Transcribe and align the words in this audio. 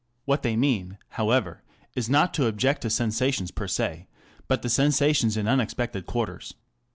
What 0.25 0.41
they 0.41 0.55
meau, 0.55 0.95
however, 1.09 1.61
is 1.93 2.09
not 2.09 2.33
to 2.33 2.47
object 2.47 2.81
to 2.81 2.89
sensations 2.89 3.51
per 3.51 3.67
se, 3.67 4.07
but 4.47 4.63
to 4.63 4.67
sensations 4.69 5.37
in 5.37 5.47
unexpected 5.47 6.07
quarters. 6.07 6.55